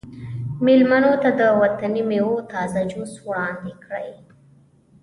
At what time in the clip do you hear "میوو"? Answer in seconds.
2.09-2.45